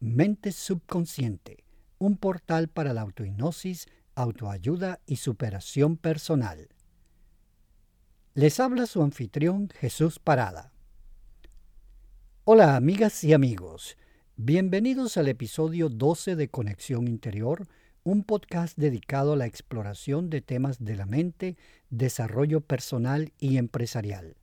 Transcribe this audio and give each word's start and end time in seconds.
Mente 0.00 0.52
Subconsciente 0.52 1.65
un 1.98 2.16
portal 2.16 2.68
para 2.68 2.92
la 2.92 3.02
autohipnosis, 3.02 3.86
autoayuda 4.14 5.00
y 5.06 5.16
superación 5.16 5.96
personal. 5.96 6.68
Les 8.34 8.60
habla 8.60 8.86
su 8.86 9.02
anfitrión 9.02 9.70
Jesús 9.78 10.18
Parada. 10.18 10.72
Hola 12.44 12.76
amigas 12.76 13.24
y 13.24 13.32
amigos, 13.32 13.96
bienvenidos 14.36 15.16
al 15.16 15.28
episodio 15.28 15.88
12 15.88 16.36
de 16.36 16.48
Conexión 16.48 17.08
Interior, 17.08 17.66
un 18.04 18.22
podcast 18.22 18.78
dedicado 18.78 19.32
a 19.32 19.36
la 19.36 19.46
exploración 19.46 20.30
de 20.30 20.42
temas 20.42 20.84
de 20.84 20.96
la 20.96 21.06
mente, 21.06 21.56
desarrollo 21.90 22.60
personal 22.60 23.32
y 23.40 23.56
empresarial. 23.56 24.36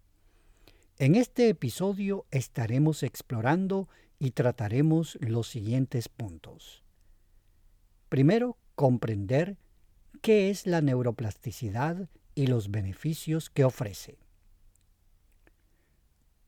En 0.98 1.16
este 1.16 1.50
episodio 1.50 2.26
estaremos 2.30 3.04
explorando 3.04 3.88
y 4.20 4.32
trataremos 4.32 5.18
los 5.22 5.48
siguientes 5.48 6.10
puntos. 6.10 6.83
Primero, 8.14 8.60
comprender 8.76 9.58
qué 10.22 10.52
es 10.52 10.68
la 10.68 10.82
neuroplasticidad 10.82 12.12
y 12.36 12.46
los 12.46 12.70
beneficios 12.70 13.50
que 13.50 13.64
ofrece. 13.64 14.20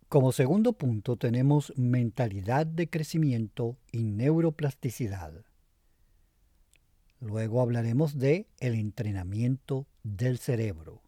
Como 0.08 0.32
segundo 0.32 0.74
punto 0.74 1.18
tenemos 1.18 1.74
mentalidad 1.76 2.68
de 2.68 2.88
crecimiento 2.88 3.80
y 3.92 4.04
neuroplasticidad. 4.04 5.44
Luego 7.20 7.62
hablaremos 7.62 8.20
de 8.20 8.48
el 8.60 8.76
entrenamiento 8.76 9.88
del 10.04 10.38
cerebro. 10.38 11.02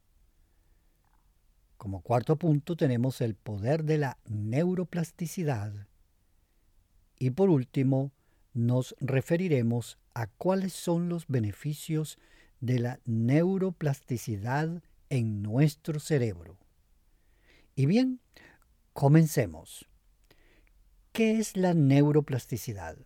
Como 1.77 2.01
cuarto 2.01 2.35
punto 2.35 2.75
tenemos 2.75 3.21
el 3.21 3.35
poder 3.35 3.83
de 3.83 3.99
la 3.99 4.17
neuroplasticidad. 4.25 5.87
Y 7.19 7.29
por 7.29 7.51
último, 7.51 8.11
nos 8.57 8.95
referiremos 8.99 9.97
a 10.13 10.27
cuáles 10.27 10.73
son 10.73 11.09
los 11.09 11.27
beneficios 11.27 12.17
de 12.59 12.79
la 12.79 12.99
neuroplasticidad 13.05 14.81
en 15.09 15.43
nuestro 15.43 15.99
cerebro. 15.99 16.57
Y 17.75 17.85
bien, 17.85 18.19
comencemos. 18.93 19.87
¿Qué 21.11 21.37
es 21.37 21.55
la 21.55 21.73
neuroplasticidad? 21.73 22.97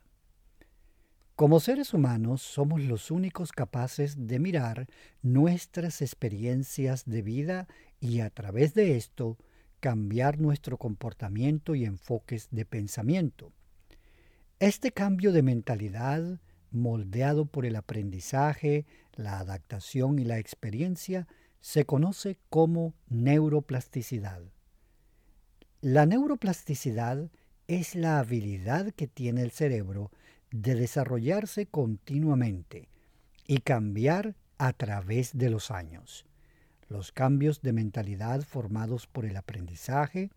Como 1.36 1.60
seres 1.60 1.94
humanos 1.94 2.42
somos 2.42 2.82
los 2.82 3.12
únicos 3.12 3.52
capaces 3.52 4.28
de 4.28 4.40
mirar 4.40 4.88
nuestras 5.22 6.02
experiencias 6.02 7.04
de 7.06 7.22
vida 7.24 7.68
y 8.00 8.22
a 8.22 8.30
través 8.30 8.74
de 8.74 8.96
esto 8.96 9.38
cambiar 9.82 10.40
nuestro 10.40 10.78
comportamiento 10.78 11.76
y 11.76 11.84
enfoques 11.84 12.48
de 12.52 12.66
pensamiento. 12.66 13.52
Este 14.62 14.92
cambio 14.92 15.32
de 15.32 15.42
mentalidad, 15.42 16.40
moldeado 16.70 17.48
por 17.48 17.66
el 17.66 17.76
aprendizaje, 17.76 18.86
la 19.16 19.40
adaptación 19.40 20.20
y 20.20 20.24
la 20.24 20.38
experiencia, 20.38 21.28
se 21.62 21.86
conoce 21.86 22.38
como 22.52 22.94
neuroplasticidad. 23.10 24.44
La 25.82 26.06
neuroplasticidad 26.06 27.32
es 27.68 27.96
la 27.96 28.20
habilidad 28.20 28.92
que 28.92 29.08
tiene 29.08 29.42
el 29.42 29.50
cerebro 29.50 30.12
de 30.52 30.76
desarrollarse 30.76 31.66
continuamente 31.66 32.88
y 33.48 33.62
cambiar 33.62 34.36
a 34.60 34.74
través 34.74 35.36
de 35.36 35.50
los 35.50 35.72
años. 35.72 36.28
Los 36.88 37.12
cambios 37.12 37.64
de 37.64 37.74
mentalidad 37.74 38.44
formados 38.44 39.08
por 39.08 39.26
el 39.26 39.38
aprendizaje, 39.38 40.30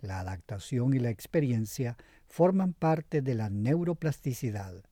la 0.00 0.18
adaptación 0.18 0.92
y 0.94 0.98
la 0.98 1.10
experiencia 1.10 1.96
forman 2.30 2.74
parte 2.74 3.22
de 3.22 3.34
la 3.34 3.50
neuroplasticidad. 3.50 4.84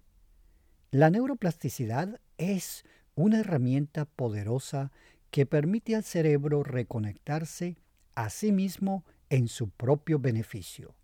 La 0.91 1.09
neuroplasticidad 1.09 2.21
es 2.37 2.85
una 3.15 3.39
herramienta 3.39 4.07
poderosa 4.07 4.91
que 5.31 5.47
permite 5.47 5.95
al 5.95 6.03
cerebro 6.03 6.65
reconectarse 6.65 7.77
a 8.17 8.29
sí 8.31 8.51
mismo 8.51 9.05
en 9.31 9.47
su 9.47 9.71
propio 9.71 10.19
beneficio. 10.19 10.97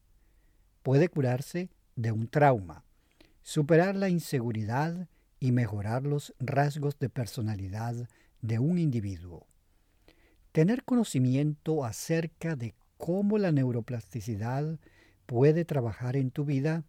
Puede 0.82 1.08
curarse 1.08 1.70
de 1.94 2.10
un 2.10 2.26
trauma, 2.26 2.84
superar 3.42 3.94
la 3.94 4.08
inseguridad 4.08 5.08
y 5.38 5.52
mejorar 5.52 6.02
los 6.02 6.34
rasgos 6.40 6.98
de 6.98 7.10
personalidad 7.10 8.08
de 8.42 8.58
un 8.58 8.78
individuo. 8.78 9.46
Tener 10.50 10.82
conocimiento 10.82 11.84
acerca 11.84 12.56
de 12.56 12.74
cómo 12.96 13.38
la 13.38 13.52
neuroplasticidad 13.52 14.80
puede 15.26 15.64
trabajar 15.64 16.16
en 16.16 16.30
tu 16.30 16.44
vida, 16.44 16.84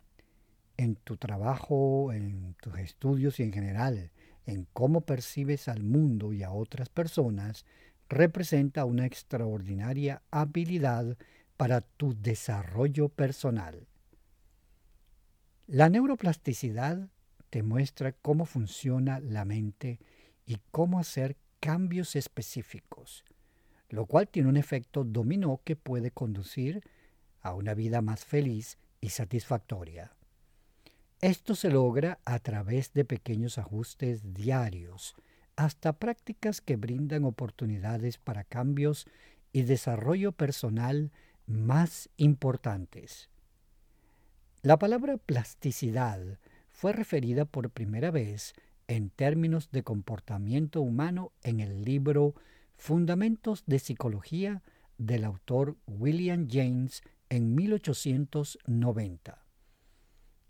en 0.77 0.95
tu 0.95 1.17
trabajo, 1.17 2.11
en 2.11 2.55
tus 2.61 2.77
estudios 2.79 3.39
y 3.39 3.43
en 3.43 3.53
general, 3.53 4.11
en 4.45 4.67
cómo 4.73 5.01
percibes 5.01 5.67
al 5.67 5.83
mundo 5.83 6.33
y 6.33 6.43
a 6.43 6.51
otras 6.51 6.89
personas, 6.89 7.65
representa 8.09 8.85
una 8.85 9.05
extraordinaria 9.05 10.21
habilidad 10.31 11.17
para 11.57 11.81
tu 11.81 12.15
desarrollo 12.21 13.09
personal. 13.09 13.87
La 15.67 15.89
neuroplasticidad 15.89 17.09
te 17.49 17.63
muestra 17.63 18.11
cómo 18.11 18.45
funciona 18.45 19.19
la 19.19 19.45
mente 19.45 19.99
y 20.45 20.57
cómo 20.71 20.99
hacer 20.99 21.37
cambios 21.59 22.15
específicos, 22.15 23.23
lo 23.89 24.05
cual 24.05 24.27
tiene 24.27 24.49
un 24.49 24.57
efecto 24.57 25.03
dominó 25.03 25.61
que 25.63 25.75
puede 25.75 26.11
conducir 26.11 26.83
a 27.45 27.53
una 27.53 27.75
vida 27.75 28.01
más 28.01 28.25
feliz 28.25 28.79
y 29.01 29.09
satisfactoria. 29.09 30.11
Esto 31.21 31.53
se 31.53 31.69
logra 31.69 32.17
a 32.25 32.39
través 32.39 32.91
de 32.93 33.05
pequeños 33.05 33.59
ajustes 33.59 34.33
diarios, 34.33 35.15
hasta 35.55 35.93
prácticas 35.93 36.59
que 36.59 36.75
brindan 36.75 37.23
oportunidades 37.23 38.17
para 38.17 38.43
cambios 38.43 39.07
y 39.53 39.61
desarrollo 39.61 40.31
personal 40.31 41.11
más 41.45 42.09
importantes. 42.17 43.29
La 44.63 44.79
palabra 44.79 45.17
plasticidad 45.17 46.39
fue 46.71 46.93
referida 46.93 47.45
por 47.45 47.69
primera 47.69 48.09
vez 48.09 48.55
en 48.87 49.11
términos 49.11 49.69
de 49.69 49.83
comportamiento 49.83 50.81
humano 50.81 51.31
en 51.43 51.59
el 51.59 51.85
libro 51.85 52.33
Fundamentos 52.75 53.63
de 53.67 53.77
Psicología 53.77 54.63
del 54.97 55.23
autor 55.25 55.77
William 55.85 56.47
James 56.49 57.03
en 57.29 57.55
1890. 57.55 59.43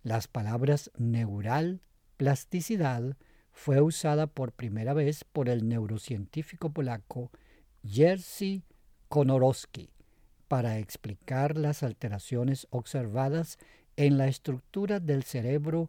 Las 0.04 0.28
palabras 0.28 0.92
neural, 0.98 1.82
plasticidad, 2.18 3.18
fue 3.52 3.82
usada 3.82 4.28
por 4.28 4.52
primera 4.52 4.94
vez 4.94 5.24
por 5.24 5.50
el 5.50 5.68
neurocientífico 5.68 6.72
polaco 6.72 7.32
Jerzy 7.84 8.64
Konorowski 9.08 9.90
para 10.48 10.78
explicar 10.78 11.58
las 11.58 11.82
alteraciones 11.84 12.68
observadas 12.70 13.58
en 13.96 14.18
la 14.18 14.28
estructura 14.28 15.00
del 15.00 15.24
cerebro 15.24 15.88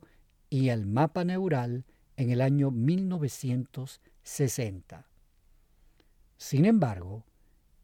y 0.49 0.69
el 0.69 0.87
mapa 0.87 1.25
neural 1.25 1.85
en 2.17 2.31
el 2.31 2.41
año 2.41 2.71
1960. 2.71 5.09
Sin 6.39 6.65
embargo, 6.65 7.25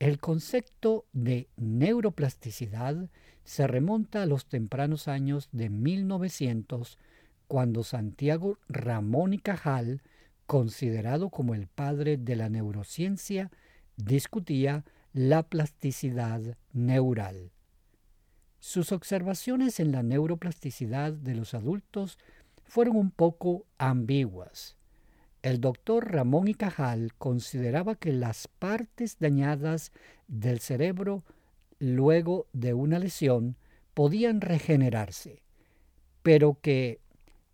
el 0.02 0.18
concepto 0.18 1.04
de 1.12 1.48
neuroplasticidad 1.56 3.08
se 3.44 3.68
remonta 3.68 4.24
a 4.24 4.26
los 4.26 4.46
tempranos 4.46 5.06
años 5.06 5.48
de 5.52 5.70
1900, 5.70 6.98
cuando 7.46 7.84
Santiago 7.84 8.58
Ramón 8.68 9.32
y 9.32 9.38
Cajal 9.38 10.02
considerado 10.46 11.30
como 11.30 11.54
el 11.54 11.68
padre 11.68 12.16
de 12.16 12.34
la 12.34 12.48
neurociencia, 12.48 13.52
discutía 13.96 14.84
la 15.12 15.44
plasticidad 15.44 16.58
neural. 16.72 17.52
Sus 18.58 18.90
observaciones 18.90 19.78
en 19.78 19.92
la 19.92 20.02
neuroplasticidad 20.02 21.12
de 21.12 21.36
los 21.36 21.54
adultos 21.54 22.18
fueron 22.64 22.96
un 22.96 23.12
poco 23.12 23.66
ambiguas. 23.78 24.76
El 25.42 25.60
doctor 25.60 26.12
Ramón 26.12 26.46
y 26.46 26.54
Cajal 26.54 27.14
consideraba 27.18 27.96
que 27.96 28.12
las 28.12 28.46
partes 28.46 29.18
dañadas 29.18 29.90
del 30.28 30.60
cerebro 30.60 31.24
luego 31.80 32.46
de 32.52 32.74
una 32.74 33.00
lesión 33.00 33.56
podían 33.92 34.40
regenerarse, 34.40 35.42
pero 36.22 36.58
que 36.60 37.00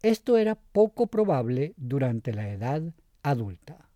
esto 0.03 0.37
era 0.37 0.55
poco 0.55 1.07
probable 1.07 1.73
durante 1.79 2.35
la 2.35 2.51
edad 2.51 2.83
adulta. 3.23 3.89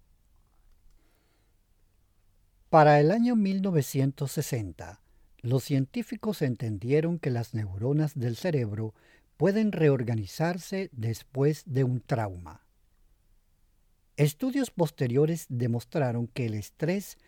Para 2.70 2.98
el 2.98 3.10
año 3.10 3.36
1960, 3.36 5.02
los 5.42 5.64
científicos 5.64 6.40
entendieron 6.40 7.18
que 7.18 7.30
las 7.30 7.52
neuronas 7.52 8.18
del 8.18 8.36
cerebro 8.36 8.94
pueden 9.36 9.70
reorganizarse 9.70 10.88
después 10.92 11.64
de 11.66 11.84
un 11.84 12.00
trauma. 12.00 12.61
Estudios 14.22 14.70
posteriores 14.70 15.46
demostraron 15.48 16.28
que 16.28 16.46
el 16.46 16.54
estrés 16.54 17.18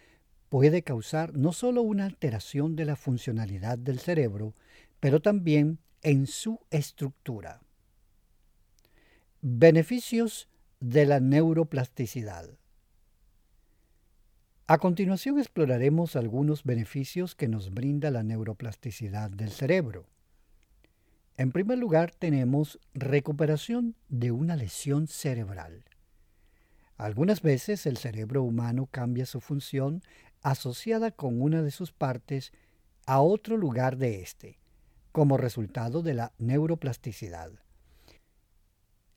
puede 0.48 0.82
causar 0.82 1.36
no 1.36 1.52
solo 1.52 1.82
una 1.82 2.04
alteración 2.04 2.76
de 2.76 2.84
la 2.84 2.94
funcionalidad 2.94 3.78
del 3.78 3.98
cerebro, 3.98 4.54
pero 5.00 5.20
también 5.20 5.80
en 6.02 6.28
su 6.28 6.60
estructura. 6.70 7.60
Beneficios 9.42 10.46
de 10.78 11.04
la 11.06 11.18
neuroplasticidad. 11.18 12.48
A 14.68 14.78
continuación 14.78 15.40
exploraremos 15.40 16.14
algunos 16.14 16.62
beneficios 16.62 17.34
que 17.34 17.48
nos 17.48 17.74
brinda 17.74 18.12
la 18.12 18.22
neuroplasticidad 18.22 19.30
del 19.30 19.50
cerebro. 19.50 20.06
En 21.38 21.50
primer 21.50 21.78
lugar 21.78 22.12
tenemos 22.12 22.78
recuperación 22.94 23.96
de 24.08 24.30
una 24.30 24.54
lesión 24.54 25.08
cerebral. 25.08 25.82
Algunas 26.96 27.42
veces 27.42 27.86
el 27.86 27.96
cerebro 27.96 28.42
humano 28.42 28.88
cambia 28.90 29.26
su 29.26 29.40
función 29.40 30.02
asociada 30.42 31.10
con 31.10 31.40
una 31.40 31.62
de 31.62 31.70
sus 31.70 31.92
partes 31.92 32.52
a 33.06 33.20
otro 33.20 33.56
lugar 33.56 33.96
de 33.96 34.22
éste, 34.22 34.58
como 35.10 35.36
resultado 35.36 36.02
de 36.02 36.14
la 36.14 36.32
neuroplasticidad. 36.38 37.50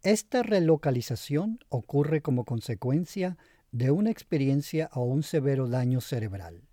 Esta 0.03 0.43
relocalización 0.43 1.59
ocurre 1.69 2.21
como 2.21 2.45
consecuencia 2.45 3.37
de 3.71 3.91
una 3.91 4.09
experiencia 4.09 4.89
o 4.93 5.03
un 5.03 5.23
severo 5.23 5.67
daño 5.67 6.01
cerebral. 6.01 6.63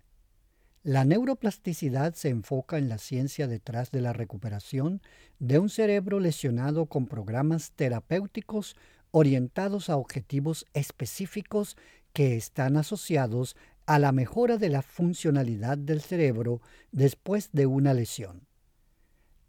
La 0.83 1.03
neuroplasticidad 1.03 2.13
se 2.13 2.29
enfoca 2.29 2.77
en 2.77 2.89
la 2.89 2.99
ciencia 2.99 3.47
detrás 3.47 3.91
de 3.91 4.01
la 4.01 4.13
recuperación 4.13 5.01
de 5.39 5.57
un 5.59 5.69
cerebro 5.69 6.19
lesionado 6.19 6.85
con 6.85 7.07
programas 7.07 7.71
terapéuticos 7.71 8.75
orientados 9.17 9.89
a 9.89 9.95
objetivos 9.95 10.65
específicos 10.73 11.77
que 12.11 12.35
están 12.35 12.75
asociados 12.75 13.55
a 13.85 13.97
la 13.97 14.11
mejora 14.11 14.57
de 14.57 14.67
la 14.67 14.81
funcionalidad 14.81 15.77
del 15.77 16.01
cerebro 16.01 16.61
después 16.91 17.49
de 17.53 17.65
una 17.65 17.93
lesión. 17.93 18.45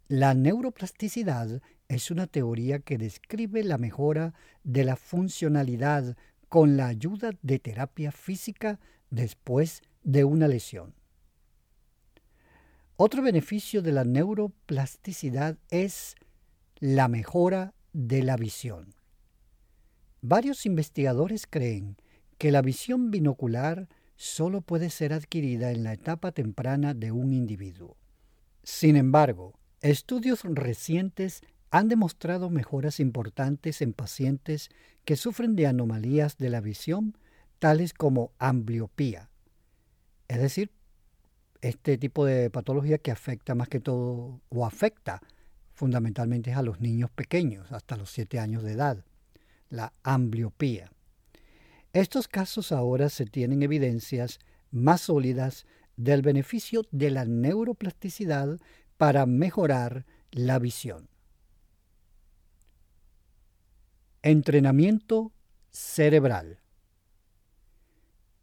La 0.07 0.33
neuroplasticidad 0.33 1.61
es 1.89 2.11
una 2.11 2.27
teoría 2.27 2.79
que 2.79 2.97
describe 2.97 3.61
la 3.65 3.77
mejora 3.77 4.33
de 4.63 4.85
la 4.85 4.95
funcionalidad 4.95 6.15
con 6.47 6.77
la 6.77 6.87
ayuda 6.87 7.31
de 7.41 7.59
terapia 7.59 8.13
física 8.13 8.79
después 9.09 9.81
de 10.01 10.23
una 10.23 10.47
lesión. 10.47 10.93
Otro 12.95 13.21
beneficio 13.21 13.81
de 13.81 13.91
la 13.91 14.05
neuroplasticidad 14.05 15.57
es 15.69 16.15
la 16.79 17.09
mejora 17.09 17.73
de 17.91 18.23
la 18.23 18.37
visión. 18.37 18.96
Varios 20.29 20.65
investigadores 20.65 21.47
creen 21.49 21.95
que 22.37 22.51
la 22.51 22.61
visión 22.61 23.11
binocular 23.11 23.87
solo 24.17 24.59
puede 24.59 24.89
ser 24.89 25.13
adquirida 25.13 25.71
en 25.71 25.85
la 25.85 25.93
etapa 25.93 26.33
temprana 26.33 26.93
de 26.93 27.13
un 27.13 27.31
individuo. 27.31 27.95
Sin 28.61 28.97
embargo, 28.97 29.53
estudios 29.79 30.41
recientes 30.43 31.43
han 31.69 31.87
demostrado 31.87 32.49
mejoras 32.49 32.99
importantes 32.99 33.81
en 33.81 33.93
pacientes 33.93 34.67
que 35.05 35.15
sufren 35.15 35.55
de 35.55 35.67
anomalías 35.67 36.37
de 36.37 36.49
la 36.49 36.59
visión, 36.59 37.17
tales 37.57 37.93
como 37.93 38.33
ambliopía. 38.37 39.29
Es 40.27 40.41
decir, 40.41 40.73
este 41.61 41.97
tipo 41.97 42.25
de 42.25 42.49
patología 42.49 42.97
que 42.97 43.11
afecta 43.11 43.55
más 43.55 43.69
que 43.69 43.79
todo, 43.79 44.41
o 44.49 44.65
afecta 44.65 45.21
fundamentalmente 45.71 46.51
a 46.51 46.63
los 46.63 46.81
niños 46.81 47.11
pequeños, 47.11 47.71
hasta 47.71 47.95
los 47.95 48.11
7 48.11 48.39
años 48.39 48.63
de 48.63 48.73
edad, 48.73 49.05
la 49.69 49.93
ambliopía. 50.03 50.91
Estos 51.93 52.27
casos 52.27 52.71
ahora 52.71 53.09
se 53.09 53.25
tienen 53.25 53.63
evidencias 53.63 54.39
más 54.71 55.01
sólidas 55.01 55.65
del 55.95 56.21
beneficio 56.21 56.83
de 56.91 57.11
la 57.11 57.25
neuroplasticidad 57.25 58.59
para 58.97 59.25
mejorar 59.25 60.05
la 60.31 60.59
visión. 60.59 61.09
Entrenamiento 64.21 65.31
cerebral. 65.71 66.59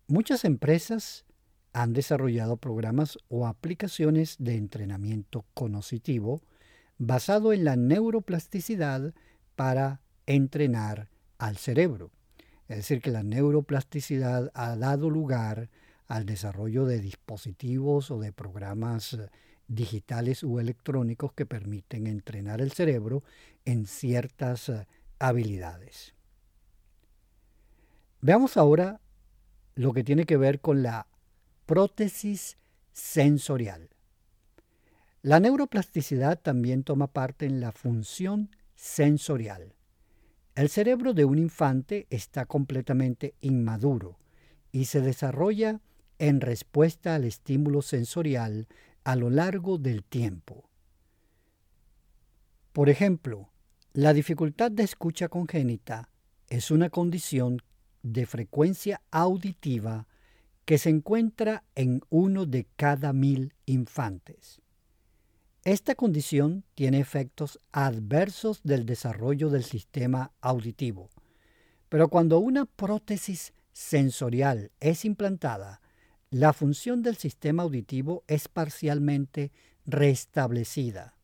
Muchas 0.06 0.44
empresas 0.44 1.24
han 1.72 1.92
desarrollado 1.92 2.56
programas 2.56 3.18
o 3.28 3.46
aplicaciones 3.46 4.36
de 4.38 4.56
entrenamiento 4.56 5.44
cognitivo 5.54 6.42
basado 6.98 7.52
en 7.52 7.64
la 7.64 7.76
neuroplasticidad 7.76 9.14
para 9.56 10.00
entrenar 10.26 11.10
al 11.38 11.56
cerebro. 11.56 12.10
Es 12.68 12.78
decir, 12.78 13.00
que 13.00 13.10
la 13.10 13.22
neuroplasticidad 13.22 14.50
ha 14.54 14.76
dado 14.76 15.10
lugar 15.10 15.68
al 16.06 16.26
desarrollo 16.26 16.86
de 16.86 17.00
dispositivos 17.00 18.10
o 18.10 18.18
de 18.18 18.32
programas 18.32 19.16
digitales 19.68 20.42
u 20.42 20.58
electrónicos 20.58 21.32
que 21.32 21.46
permiten 21.46 22.06
entrenar 22.06 22.60
el 22.60 22.72
cerebro 22.72 23.22
en 23.64 23.86
ciertas 23.86 24.70
habilidades. 25.18 26.14
Veamos 28.20 28.56
ahora 28.56 29.00
lo 29.74 29.92
que 29.92 30.04
tiene 30.04 30.24
que 30.24 30.36
ver 30.36 30.60
con 30.60 30.82
la 30.82 31.06
prótesis 31.66 32.56
sensorial. 32.92 33.90
La 35.22 35.40
neuroplasticidad 35.40 36.38
también 36.38 36.84
toma 36.84 37.06
parte 37.06 37.46
en 37.46 37.60
la 37.60 37.72
función 37.72 38.50
sensorial. 38.74 39.74
El 40.54 40.68
cerebro 40.68 41.14
de 41.14 41.24
un 41.24 41.38
infante 41.38 42.06
está 42.10 42.46
completamente 42.46 43.34
inmaduro 43.40 44.18
y 44.70 44.84
se 44.84 45.00
desarrolla 45.00 45.80
en 46.18 46.40
respuesta 46.40 47.16
al 47.16 47.24
estímulo 47.24 47.82
sensorial 47.82 48.68
a 49.02 49.16
lo 49.16 49.30
largo 49.30 49.78
del 49.78 50.04
tiempo. 50.04 50.70
Por 52.72 52.88
ejemplo, 52.88 53.50
la 53.92 54.12
dificultad 54.12 54.70
de 54.70 54.84
escucha 54.84 55.28
congénita 55.28 56.08
es 56.48 56.70
una 56.70 56.88
condición 56.88 57.60
de 58.02 58.26
frecuencia 58.26 59.00
auditiva 59.10 60.06
que 60.64 60.78
se 60.78 60.90
encuentra 60.90 61.64
en 61.74 62.00
uno 62.10 62.46
de 62.46 62.66
cada 62.76 63.12
mil 63.12 63.54
infantes. 63.66 64.60
Esta 65.64 65.94
condición 65.94 66.62
tiene 66.74 67.00
efectos 67.00 67.58
adversos 67.72 68.62
del 68.64 68.84
desarrollo 68.84 69.48
del 69.48 69.64
sistema 69.64 70.30
auditivo, 70.42 71.08
pero 71.88 72.08
cuando 72.08 72.38
una 72.38 72.66
prótesis 72.66 73.54
sensorial 73.72 74.72
es 74.80 75.06
implantada, 75.06 75.80
la 76.28 76.52
función 76.52 77.00
del 77.02 77.16
sistema 77.16 77.62
auditivo 77.62 78.24
es 78.26 78.46
parcialmente 78.48 79.52
restablecida. 79.86 81.14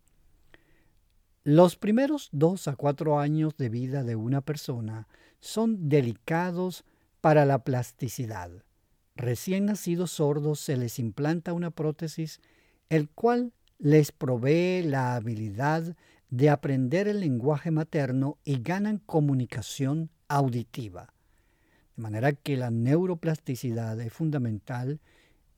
Los 1.44 1.76
primeros 1.76 2.30
dos 2.32 2.66
a 2.66 2.76
cuatro 2.76 3.18
años 3.18 3.58
de 3.58 3.68
vida 3.68 4.04
de 4.04 4.16
una 4.16 4.40
persona 4.40 5.06
son 5.40 5.90
delicados 5.90 6.84
para 7.20 7.44
la 7.44 7.62
plasticidad. 7.62 8.50
Recién 9.16 9.66
nacidos 9.66 10.12
sordos 10.12 10.60
se 10.60 10.78
les 10.78 10.98
implanta 10.98 11.52
una 11.52 11.70
prótesis, 11.70 12.40
el 12.88 13.10
cual 13.10 13.52
les 13.80 14.12
provee 14.12 14.82
la 14.82 15.14
habilidad 15.14 15.96
de 16.28 16.50
aprender 16.50 17.08
el 17.08 17.20
lenguaje 17.20 17.70
materno 17.70 18.38
y 18.44 18.62
ganan 18.62 18.98
comunicación 18.98 20.10
auditiva. 20.28 21.12
De 21.96 22.02
manera 22.02 22.32
que 22.32 22.56
la 22.56 22.70
neuroplasticidad 22.70 23.98
es 24.00 24.12
fundamental 24.12 25.00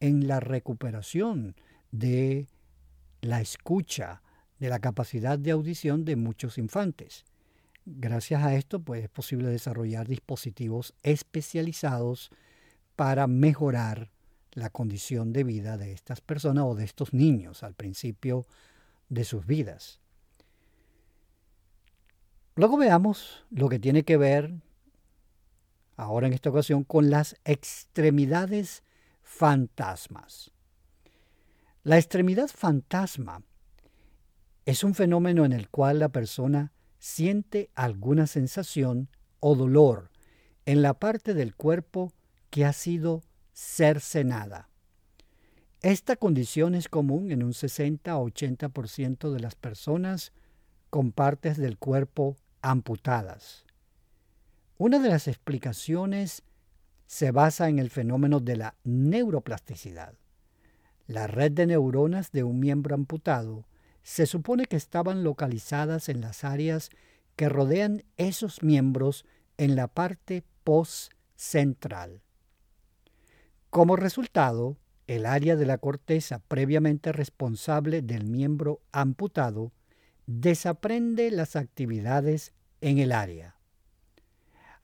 en 0.01 0.29
la 0.29 0.41
recuperación 0.41 1.57
de 1.91 2.47
la 3.21 3.41
escucha, 3.41 4.23
de 4.59 4.69
la 4.69 4.79
capacidad 4.79 5.39
de 5.39 5.51
audición 5.51 6.05
de 6.05 6.17
muchos 6.17 6.59
infantes. 6.59 7.25
Gracias 7.85 8.43
a 8.45 8.55
esto, 8.55 8.81
pues 8.81 9.03
es 9.03 9.11
posible 9.11 9.49
desarrollar 9.49 10.07
dispositivos 10.07 10.95
especializados 11.03 12.31
para 12.95 13.27
mejorar 13.27 14.12
la 14.55 14.71
condición 14.71 15.33
de 15.33 15.45
vida 15.45 15.77
de 15.77 15.93
estas 15.93 16.21
personas 16.21 16.65
o 16.67 16.75
de 16.75 16.85
estos 16.85 17.13
niños 17.13 17.63
al 17.63 17.75
principio 17.75 18.47
de 19.09 19.25
sus 19.25 19.47
vidas. 19.47 20.01
Luego 22.55 22.77
veamos 22.77 23.45
lo 23.51 23.69
que 23.69 23.79
tiene 23.79 24.03
que 24.05 24.17
ver, 24.17 24.53
ahora 25.97 26.27
en 26.27 26.35
esta 26.35 26.51
ocasión, 26.51 26.85
con 26.85 27.09
las 27.09 27.37
extremidades 27.45 28.83
fantasmas. 29.23 30.51
La 31.83 31.97
extremidad 31.97 32.49
fantasma 32.49 33.43
es 34.67 34.85
un 34.85 34.95
fenómeno 34.95 35.45
en 35.45 35.53
el 35.53 35.69
cual 35.71 35.99
la 35.99 36.11
persona 36.11 36.73
siente 36.99 37.71
alguna 37.75 38.27
sensación 38.27 39.09
o 39.41 39.57
dolor 39.57 40.11
en 40.67 40.83
la 40.83 40.95
parte 40.95 41.35
del 41.35 41.57
cuerpo 41.57 42.13
que 42.51 42.65
ha 42.65 42.73
sido 42.73 43.23
cercenada. 43.53 44.69
Esta 45.83 46.17
condición 46.17 46.75
es 46.75 46.89
común 46.89 47.33
en 47.33 47.43
un 47.43 47.55
60 47.55 48.17
o 48.17 48.29
80% 48.29 49.33
de 49.33 49.41
las 49.41 49.57
personas 49.57 50.33
con 50.91 51.11
partes 51.11 51.57
del 51.57 51.77
cuerpo 51.77 52.37
amputadas. 52.61 53.65
Una 54.79 54.99
de 54.99 55.09
las 55.09 55.29
explicaciones 55.29 56.43
se 57.07 57.31
basa 57.31 57.69
en 57.69 57.79
el 57.79 57.91
fenómeno 57.91 58.41
de 58.41 58.57
la 58.57 58.75
neuroplasticidad. 58.85 60.15
La 61.07 61.27
red 61.27 61.53
de 61.53 61.67
neuronas 61.67 62.33
de 62.33 62.43
un 62.43 62.59
miembro 62.59 62.95
amputado 62.95 63.67
se 64.03 64.27
supone 64.27 64.65
que 64.67 64.77
estaban 64.77 65.23
localizadas 65.23 66.09
en 66.09 66.21
las 66.21 66.45
áreas 66.45 66.91
que 67.37 67.49
rodean 67.49 68.05
esos 68.17 68.63
miembros 68.63 69.27
en 69.59 69.77
la 69.77 69.89
parte 69.89 70.43
post-central. 70.65 72.22
Como 73.73 73.97
resultado, 73.97 74.77
el 75.07 75.25
área 75.25 75.57
de 75.57 75.65
la 75.65 75.79
corteza 75.79 76.41
previamente 76.47 77.11
responsable 77.11 78.03
del 78.03 78.27
miembro 78.27 78.83
amputado 78.93 79.73
desaprende 80.27 81.31
las 81.31 81.57
actividades 81.57 82.53
en 82.83 82.99
el 82.99 83.13
área. 83.13 83.57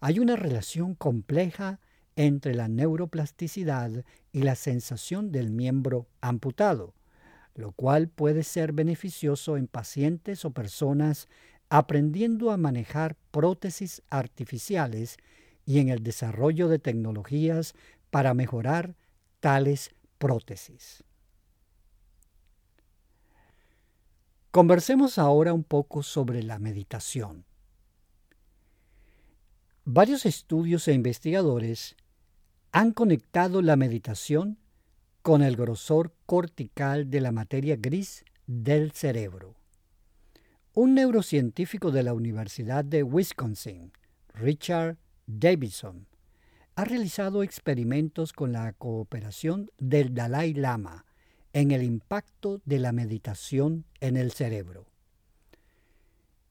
Hay 0.00 0.21
una 0.21 0.37
relación 0.37 0.95
compleja 0.95 1.80
entre 2.16 2.54
la 2.54 2.68
neuroplasticidad 2.68 4.07
y 4.33 4.40
la 4.40 4.54
sensación 4.54 5.33
del 5.33 5.50
miembro 5.50 6.07
amputado, 6.23 6.95
lo 7.54 7.73
cual 7.73 8.09
puede 8.09 8.42
ser 8.42 8.73
beneficioso 8.73 9.59
en 9.59 9.66
pacientes 9.66 10.47
o 10.47 10.52
personas 10.52 11.28
aprendiendo 11.68 12.52
a 12.52 12.57
manejar 12.57 13.18
prótesis 13.33 14.00
artificiales 14.09 15.18
y 15.66 15.80
en 15.80 15.90
el 15.90 16.02
desarrollo 16.02 16.68
de 16.68 16.78
tecnologías 16.78 17.75
para 18.10 18.34
mejorar 18.34 18.96
tales 19.40 19.94
prótesis. 20.18 21.04
Conversemos 24.50 25.18
ahora 25.18 25.52
un 25.52 25.62
poco 25.62 26.02
sobre 26.02 26.42
la 26.42 26.58
meditación. 26.58 27.44
Varios 29.84 30.26
estudios 30.26 30.88
e 30.88 30.94
investigadores 30.94 31.96
han 32.72 32.92
conectado 32.92 33.62
la 33.62 33.76
meditación 33.76 34.58
con 35.22 35.42
el 35.42 35.54
grosor 35.56 36.12
cortical 36.26 37.08
de 37.10 37.20
la 37.20 37.30
materia 37.30 37.76
gris 37.76 38.24
del 38.46 38.92
cerebro. 38.92 39.54
Un 40.74 40.94
neurocientífico 40.94 41.90
de 41.90 42.02
la 42.02 42.14
Universidad 42.14 42.84
de 42.84 43.02
Wisconsin, 43.02 43.92
Richard 44.34 44.96
Davidson, 45.26 46.07
ha 46.78 46.85
realizado 46.85 47.42
experimentos 47.42 48.32
con 48.32 48.52
la 48.52 48.73
cooperación 48.73 49.68
del 49.78 50.14
Dalai 50.14 50.54
Lama 50.54 51.06
en 51.52 51.73
el 51.73 51.82
impacto 51.82 52.62
de 52.66 52.78
la 52.78 52.92
meditación 52.92 53.85
en 53.99 54.16
el 54.16 54.30
cerebro. 54.30 54.87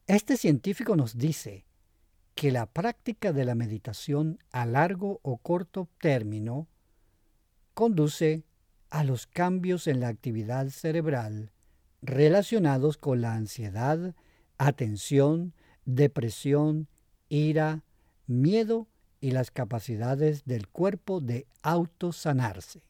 Este 0.05 0.35
científico 0.35 0.97
nos 0.97 1.17
dice 1.17 1.65
que 2.35 2.51
la 2.51 2.65
práctica 2.65 3.31
de 3.31 3.45
la 3.45 3.55
meditación 3.55 4.39
a 4.51 4.65
largo 4.65 5.21
o 5.23 5.37
corto 5.37 5.87
término 6.01 6.67
conduce 7.73 8.43
a 8.89 9.05
los 9.05 9.27
cambios 9.27 9.87
en 9.87 10.01
la 10.01 10.09
actividad 10.09 10.67
cerebral 10.67 11.53
relacionados 12.01 12.97
con 12.97 13.21
la 13.21 13.33
ansiedad, 13.33 14.13
atención, 14.57 15.53
depresión, 15.85 16.89
ira, 17.29 17.85
miedo 18.25 18.89
y 19.19 19.31
las 19.31 19.51
capacidades 19.51 20.45
del 20.45 20.67
cuerpo 20.67 21.19
de 21.19 21.47
autosanarse. 21.61 22.81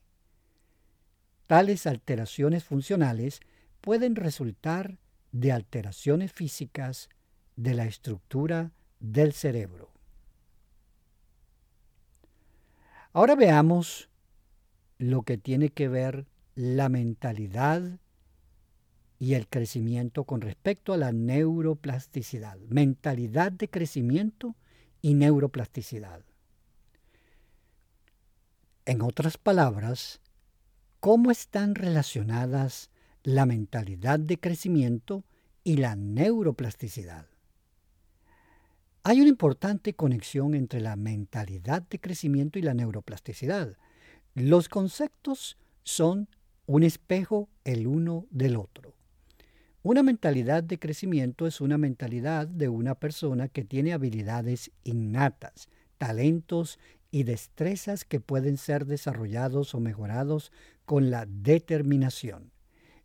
Tales 1.47 1.87
alteraciones 1.87 2.63
funcionales 2.63 3.39
pueden 3.81 4.15
resultar 4.15 4.97
de 5.31 5.51
alteraciones 5.51 6.31
físicas 6.31 7.09
de 7.55 7.73
la 7.73 7.85
estructura 7.85 8.71
del 8.99 9.33
cerebro. 9.33 9.91
Ahora 13.13 13.35
veamos 13.35 14.09
lo 14.97 15.21
que 15.23 15.37
tiene 15.37 15.69
que 15.69 15.87
ver 15.87 16.27
la 16.55 16.89
mentalidad 16.89 17.99
y 19.19 19.33
el 19.33 19.47
crecimiento 19.47 20.25
con 20.25 20.41
respecto 20.41 20.93
a 20.93 20.97
la 20.97 21.11
neuroplasticidad. 21.11 22.57
Mentalidad 22.69 23.51
de 23.51 23.69
crecimiento 23.69 24.55
y 25.01 25.13
neuroplasticidad. 25.13 26.21
En 28.85 29.01
otras 29.01 29.37
palabras, 29.37 30.21
¿cómo 30.99 31.31
están 31.31 31.75
relacionadas 31.75 32.89
la 33.23 33.45
mentalidad 33.45 34.19
de 34.19 34.39
crecimiento 34.39 35.23
y 35.63 35.77
la 35.77 35.95
neuroplasticidad? 35.95 37.27
Hay 39.03 39.21
una 39.21 39.29
importante 39.29 39.93
conexión 39.93 40.53
entre 40.53 40.81
la 40.81 40.97
mentalidad 40.97 41.81
de 41.81 41.99
crecimiento 41.99 42.59
y 42.59 42.61
la 42.61 42.73
neuroplasticidad. 42.73 43.77
Los 44.35 44.67
conceptos 44.67 45.57
son 45.83 46.27
un 46.65 46.83
espejo 46.83 47.47
el 47.63 47.87
uno 47.87 48.25
del 48.29 48.57
otro. 48.57 48.96
Una 49.83 50.03
mentalidad 50.03 50.63
de 50.63 50.79
crecimiento 50.79 51.47
es 51.47 51.61
una 51.61 51.77
mentalidad 51.77 52.47
de 52.47 52.67
una 52.67 52.95
persona 52.95 53.47
que 53.47 53.63
tiene 53.63 53.93
habilidades 53.93 54.71
innatas, 54.83 55.69
talentos 55.97 56.79
y 57.11 57.23
destrezas 57.23 58.03
que 58.03 58.19
pueden 58.19 58.57
ser 58.57 58.85
desarrollados 58.85 59.75
o 59.75 59.79
mejorados 59.79 60.51
con 60.85 61.09
la 61.09 61.25
determinación, 61.25 62.51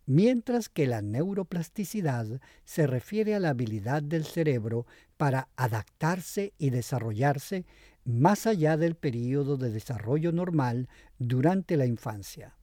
mientras 0.07 0.69
que 0.69 0.87
la 0.87 1.03
neuroplasticidad 1.03 2.41
se 2.65 2.87
refiere 2.87 3.35
a 3.35 3.41
la 3.41 3.51
habilidad 3.51 4.03
del 4.03 4.25
cerebro 4.25 4.87
para 5.17 5.49
adaptarse 5.57 6.53
y 6.59 6.71
desarrollarse 6.71 7.65
más 8.05 8.47
allá 8.47 8.77
del 8.77 8.97
periodo 8.97 9.57
de 9.57 9.71
desarrollo 9.71 10.33
normal 10.33 10.89
durante 11.19 11.77
la 11.77 11.87
infancia. 11.87 12.57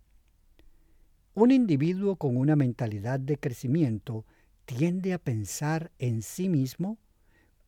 Un 1.34 1.52
individuo 1.52 2.16
con 2.16 2.38
una 2.38 2.56
mentalidad 2.56 3.20
de 3.20 3.38
crecimiento 3.38 4.26
tiende 4.66 5.14
a 5.14 5.20
pensar 5.20 5.92
en 6.00 6.22
sí 6.22 6.50
mismo 6.50 6.98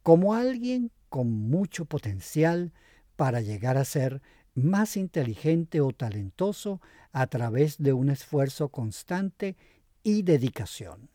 como 0.03 0.33
alguien 0.33 0.91
con 1.09 1.31
mucho 1.31 1.85
potencial 1.85 2.73
para 3.15 3.41
llegar 3.41 3.77
a 3.77 3.85
ser 3.85 4.21
más 4.55 4.97
inteligente 4.97 5.81
o 5.81 5.91
talentoso 5.91 6.81
a 7.11 7.27
través 7.27 7.77
de 7.77 7.93
un 7.93 8.09
esfuerzo 8.09 8.69
constante 8.69 9.55
y 10.03 10.23
dedicación. 10.23 11.09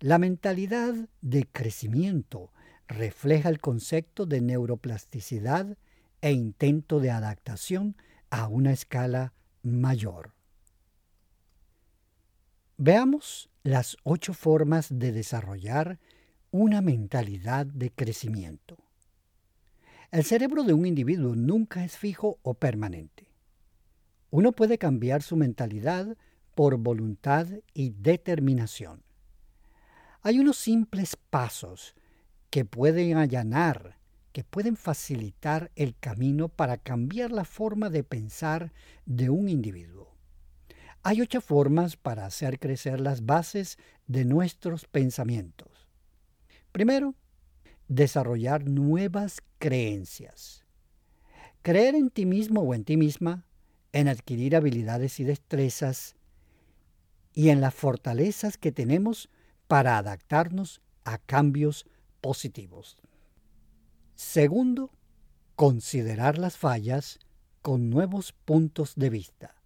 La 0.00 0.18
mentalidad 0.18 0.94
de 1.20 1.46
crecimiento 1.46 2.52
refleja 2.86 3.48
el 3.48 3.60
concepto 3.60 4.26
de 4.26 4.40
neuroplasticidad 4.40 5.76
e 6.20 6.32
intento 6.32 7.00
de 7.00 7.10
adaptación 7.10 7.96
a 8.30 8.48
una 8.48 8.72
escala 8.72 9.32
mayor. 9.62 10.37
Veamos 12.80 13.50
las 13.64 13.96
ocho 14.04 14.32
formas 14.32 14.86
de 14.88 15.10
desarrollar 15.10 15.98
una 16.52 16.80
mentalidad 16.80 17.66
de 17.66 17.90
crecimiento. 17.90 18.76
El 20.12 20.22
cerebro 20.22 20.62
de 20.62 20.74
un 20.74 20.86
individuo 20.86 21.34
nunca 21.34 21.84
es 21.84 21.96
fijo 21.96 22.38
o 22.42 22.54
permanente. 22.54 23.26
Uno 24.30 24.52
puede 24.52 24.78
cambiar 24.78 25.24
su 25.24 25.34
mentalidad 25.34 26.16
por 26.54 26.76
voluntad 26.76 27.48
y 27.74 27.90
determinación. 27.90 29.02
Hay 30.22 30.38
unos 30.38 30.56
simples 30.56 31.16
pasos 31.16 31.96
que 32.48 32.64
pueden 32.64 33.16
allanar, 33.16 33.98
que 34.30 34.44
pueden 34.44 34.76
facilitar 34.76 35.72
el 35.74 35.96
camino 35.98 36.48
para 36.48 36.76
cambiar 36.76 37.32
la 37.32 37.44
forma 37.44 37.90
de 37.90 38.04
pensar 38.04 38.72
de 39.04 39.30
un 39.30 39.48
individuo. 39.48 40.07
Hay 41.02 41.20
ocho 41.20 41.40
formas 41.40 41.96
para 41.96 42.26
hacer 42.26 42.58
crecer 42.58 43.00
las 43.00 43.24
bases 43.24 43.78
de 44.06 44.24
nuestros 44.24 44.84
pensamientos. 44.86 45.88
Primero, 46.72 47.14
desarrollar 47.88 48.66
nuevas 48.68 49.42
creencias. 49.58 50.64
Creer 51.62 51.94
en 51.94 52.10
ti 52.10 52.26
mismo 52.26 52.62
o 52.62 52.74
en 52.74 52.84
ti 52.84 52.96
misma, 52.96 53.44
en 53.92 54.08
adquirir 54.08 54.54
habilidades 54.54 55.18
y 55.20 55.24
destrezas 55.24 56.16
y 57.32 57.50
en 57.50 57.60
las 57.60 57.74
fortalezas 57.74 58.58
que 58.58 58.72
tenemos 58.72 59.30
para 59.66 59.98
adaptarnos 59.98 60.82
a 61.04 61.18
cambios 61.18 61.86
positivos. 62.20 62.98
Segundo, 64.14 64.90
considerar 65.54 66.38
las 66.38 66.56
fallas 66.56 67.18
con 67.62 67.90
nuevos 67.90 68.32
puntos 68.32 68.94
de 68.96 69.10
vista. 69.10 69.57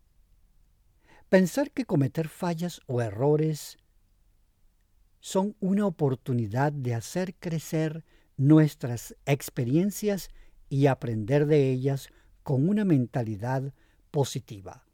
Pensar 1.32 1.70
que 1.70 1.86
cometer 1.86 2.28
fallas 2.28 2.82
o 2.86 3.00
errores 3.00 3.78
son 5.18 5.56
una 5.60 5.86
oportunidad 5.86 6.72
de 6.74 6.94
hacer 6.94 7.34
crecer 7.36 8.04
nuestras 8.36 9.16
experiencias 9.24 10.28
y 10.68 10.88
aprender 10.88 11.46
de 11.46 11.70
ellas 11.70 12.10
con 12.42 12.68
una 12.68 12.84
mentalidad 12.84 13.72
positiva. 14.10 14.84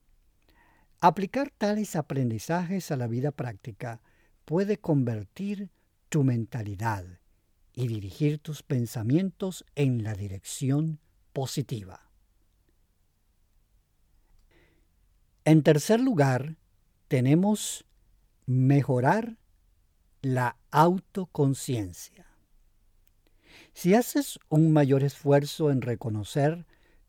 Aplicar 1.00 1.50
tales 1.50 1.96
aprendizajes 1.96 2.92
a 2.92 2.96
la 2.96 3.08
vida 3.08 3.32
práctica 3.32 4.00
puede 4.44 4.76
convertir 4.78 5.70
tu 6.08 6.22
mentalidad 6.22 7.04
y 7.72 7.88
dirigir 7.88 8.38
tus 8.38 8.62
pensamientos 8.62 9.64
en 9.74 10.04
la 10.04 10.14
dirección 10.14 11.00
positiva. 11.32 12.07
En 15.48 15.62
tercer 15.62 15.98
lugar, 15.98 16.56
tenemos 17.08 17.86
mejorar 18.44 19.38
la 20.20 20.58
autoconciencia. 20.70 22.26
Si 23.72 23.94
haces 23.94 24.38
un 24.50 24.74
mayor 24.74 25.04
esfuerzo 25.04 25.70
en 25.70 25.80
reconocer 25.80 26.66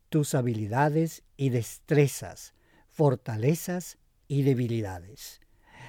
tus 0.08 0.34
habilidades 0.34 1.22
y 1.36 1.50
destrezas, 1.50 2.54
fortalezas 2.88 3.98
y 4.26 4.40
debilidades, 4.40 5.42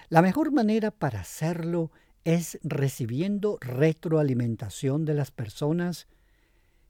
la 0.09 0.21
mejor 0.21 0.51
manera 0.51 0.91
para 0.91 1.21
hacerlo 1.21 1.89
es 2.25 2.59
recibiendo 2.63 3.59
retroalimentación 3.61 5.05
de 5.05 5.13
las 5.13 5.31
personas 5.31 6.05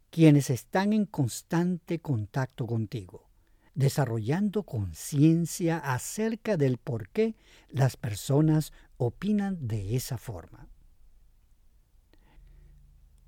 quienes 0.09 0.49
están 0.49 0.91
en 0.91 1.05
constante 1.05 1.99
contacto 1.99 2.65
contigo, 2.65 3.29
desarrollando 3.73 4.63
conciencia 4.63 5.77
acerca 5.77 6.57
del 6.57 6.77
por 6.77 7.09
qué 7.09 7.35
las 7.69 7.97
personas 7.97 8.73
opinan 8.97 9.67
de 9.67 9.95
esa 9.95 10.17
forma. 10.17 10.67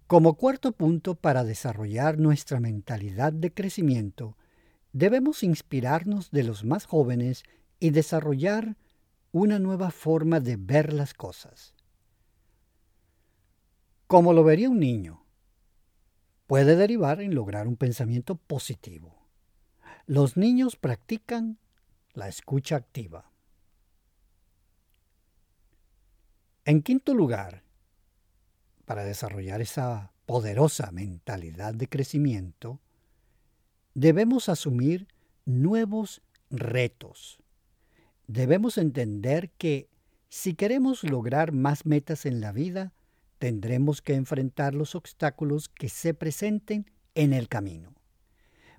Como 0.08 0.36
cuarto 0.36 0.74
punto 0.74 1.16
para 1.16 1.44
desarrollar 1.44 2.20
nuestra 2.20 2.60
mentalidad 2.60 3.34
de 3.34 3.54
crecimiento, 3.54 4.38
debemos 4.92 5.44
inspirarnos 5.44 6.30
de 6.30 6.44
los 6.44 6.64
más 6.66 6.86
jóvenes 6.86 7.44
y 7.80 7.90
desarrollar 7.90 8.78
una 9.32 9.58
nueva 9.58 9.90
forma 9.90 10.40
de 10.40 10.58
ver 10.58 10.94
las 10.94 11.14
cosas. 11.14 11.74
Como 14.06 14.34
lo 14.34 14.44
vería 14.44 14.70
un 14.70 14.80
niño, 14.80 15.26
puede 16.46 16.76
derivar 16.76 17.20
en 17.20 17.34
lograr 17.34 17.68
un 17.68 17.78
pensamiento 17.78 18.36
positivo. 18.36 19.23
Los 20.06 20.36
niños 20.36 20.76
practican 20.76 21.58
la 22.14 22.28
escucha 22.28 22.76
activa. 22.76 23.32
En 26.66 26.82
quinto 26.82 27.14
lugar, 27.14 27.64
para 28.84 29.06
desarrollar 29.06 29.62
esa 29.62 30.12
poderosa 30.26 30.92
mentalidad 30.92 31.74
de 31.74 31.88
crecimiento, 31.88 32.82
debemos 33.94 34.50
asumir 34.50 35.08
nuevos 35.46 36.22
retos. 36.50 37.40
Debemos 38.28 38.78
entender 38.78 39.52
que 39.52 39.90
si 40.28 40.54
queremos 40.54 41.06
lograr 41.06 41.54
más 41.54 41.86
metas 41.86 42.26
en 42.26 42.42
la 42.42 42.52
vida, 42.52 42.92
tendremos 43.40 44.02
que 44.02 44.16
enfrentar 44.16 44.74
los 44.74 44.96
obstáculos 44.96 45.70
que 45.70 45.88
se 45.88 46.14
presenten 46.14 46.92
en 47.16 47.32
el 47.32 47.48
camino. 47.48 47.93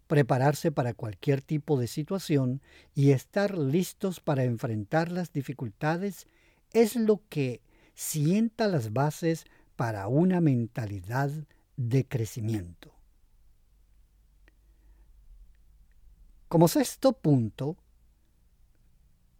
Prepararse 0.07 0.71
para 0.71 0.95
cualquier 0.95 1.40
tipo 1.40 1.79
de 1.79 1.87
situación 1.87 2.61
y 2.95 3.12
estar 3.12 3.57
listos 3.57 4.21
para 4.21 4.45
enfrentar 4.45 5.11
las 5.11 5.33
dificultades 5.33 6.27
es 6.73 6.97
lo 6.97 7.23
que 7.29 7.62
sienta 7.95 8.67
las 8.69 8.93
bases 8.93 9.45
para 9.77 10.09
una 10.09 10.40
mentalidad 10.40 11.31
de 11.77 12.07
crecimiento. 12.07 12.93
Como 16.49 16.69
sexto 16.69 17.14
punto, 17.14 17.77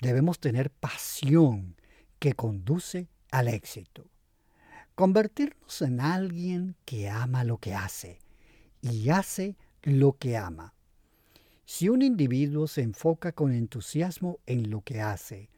debemos 0.01 0.41
tener 0.41 0.71
pasión 0.71 1.77
que 2.19 2.33
conduce 2.33 3.09
al 3.31 3.49
éxito. 3.49 4.11
Convertirnos 4.95 5.83
en 5.83 6.01
alguien 6.01 6.77
que 6.85 7.11
ama 7.11 7.45
lo 7.45 7.59
que 7.59 7.75
hace 7.75 8.19
y 8.81 9.11
hace 9.11 9.57
lo 9.85 10.17
que 10.19 10.37
ama. 10.37 10.75
Si 11.65 11.89
un 11.89 12.03
individuo 12.03 12.67
se 12.67 12.83
enfoca 12.83 13.33
con 13.33 13.53
entusiasmo 13.53 14.41
en 14.47 14.71
lo 14.71 14.83
que 14.83 15.01
hace, 15.01 15.51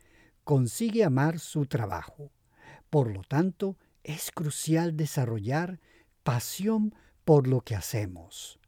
consigue 0.44 1.04
amar 1.04 1.38
su 1.38 1.66
trabajo 1.66 2.30
por 2.90 3.12
lo 3.12 3.22
tanto, 3.22 3.76
es 4.04 4.30
crucial 4.30 4.96
desarrollar 4.96 5.80
pasión 6.22 6.94
por 7.24 7.46
lo 7.46 7.60
que 7.60 7.74
hacemos. 7.74 8.58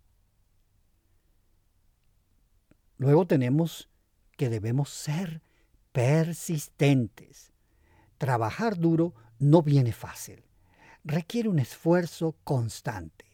Luego 2.96 3.26
tenemos 3.26 3.88
que 4.36 4.48
debemos 4.48 4.90
ser 4.90 5.42
persistentes. 5.92 7.52
Trabajar 8.18 8.76
duro 8.78 9.14
no 9.38 9.62
viene 9.62 9.92
fácil. 9.92 10.44
Requiere 11.04 11.48
un 11.48 11.60
esfuerzo 11.60 12.36
constante. 12.42 13.24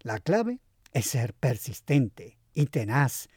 La 0.00 0.18
clave 0.18 0.60
es 0.92 1.06
ser 1.06 1.34
persistente 1.34 2.38
y 2.54 2.66
tenaz 2.66 3.28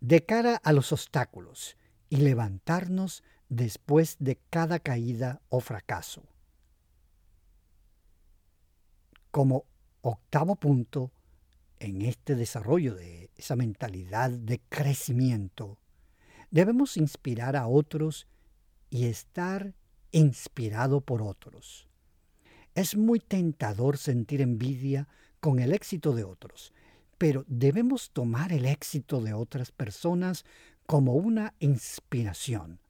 de 0.00 0.24
cara 0.24 0.56
a 0.56 0.72
los 0.72 0.92
obstáculos 0.92 1.76
y 2.08 2.18
levantarnos 2.18 3.22
después 3.48 4.16
de 4.18 4.38
cada 4.50 4.78
caída 4.78 5.40
o 5.48 5.60
fracaso. 5.60 6.22
Como 9.30 9.64
octavo 10.00 10.56
punto 10.56 11.12
en 11.78 12.02
este 12.02 12.34
desarrollo 12.34 12.94
de 12.94 13.30
esa 13.36 13.56
mentalidad 13.56 14.30
de 14.30 14.60
crecimiento, 14.68 15.78
debemos 16.50 16.96
inspirar 16.96 17.56
a 17.56 17.66
otros 17.66 18.26
y 18.88 19.06
estar 19.06 19.74
inspirado 20.12 21.00
por 21.00 21.22
otros. 21.22 21.88
Es 22.74 22.96
muy 22.96 23.20
tentador 23.20 23.98
sentir 23.98 24.40
envidia 24.40 25.08
con 25.40 25.58
el 25.58 25.72
éxito 25.72 26.14
de 26.14 26.24
otros, 26.24 26.72
pero 27.18 27.44
debemos 27.48 28.10
tomar 28.10 28.52
el 28.52 28.66
éxito 28.66 29.20
de 29.20 29.32
otras 29.32 29.72
personas 29.72 30.44
como 30.86 31.14
una 31.14 31.54
inspiración 31.58 32.80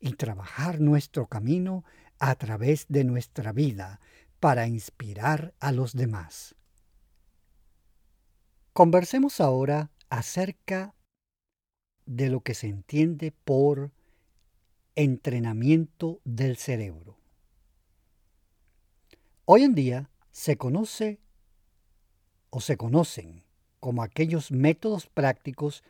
y 0.00 0.12
trabajar 0.12 0.80
nuestro 0.80 1.26
camino 1.26 1.84
a 2.18 2.34
través 2.34 2.86
de 2.88 3.04
nuestra 3.04 3.52
vida 3.52 4.00
para 4.40 4.66
inspirar 4.66 5.54
a 5.60 5.72
los 5.72 5.94
demás. 5.94 6.54
Conversemos 8.72 9.40
ahora 9.40 9.90
acerca 10.08 10.94
de 12.06 12.30
lo 12.30 12.40
que 12.40 12.54
se 12.54 12.68
entiende 12.68 13.32
por 13.32 13.92
entrenamiento 14.94 16.20
del 16.24 16.56
cerebro. 16.56 17.18
Hoy 19.44 19.62
en 19.62 19.74
día 19.74 20.10
se 20.30 20.56
conoce 20.56 21.20
o 22.50 22.60
se 22.60 22.76
conocen 22.76 23.44
como 23.80 24.02
aquellos 24.02 24.50
métodos 24.50 25.06
prácticos 25.06 25.82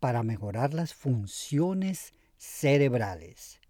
para 0.00 0.22
mejorar 0.22 0.74
las 0.74 0.94
funciones 0.94 2.12
cerebrales. 2.36 3.60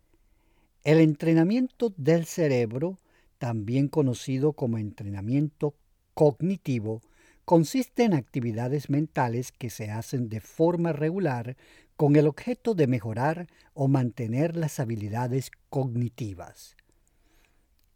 El 0.83 1.01
entrenamiento 1.01 1.93
del 1.97 2.27
cerebro, 2.27 2.99
también 3.39 3.89
conocido 3.89 4.53
como 4.53 4.79
entrenamiento 4.79 5.75
cognitivo, 6.15 7.03
consiste 7.45 8.05
en 8.05 8.15
actividades 8.15 8.91
mentales 8.91 9.53
que 9.53 9.71
se 9.71 9.91
hacen 9.91 10.29
de 10.29 10.41
forma 10.41 10.93
regular 10.93 11.57
con 11.97 12.17
el 12.17 12.27
objeto 12.27 12.75
de 12.75 12.87
mejorar 12.87 13.47
o 13.73 13.89
mantener 13.89 14.57
las 14.57 14.81
habilidades 14.81 15.51
cognitivas. 15.71 16.77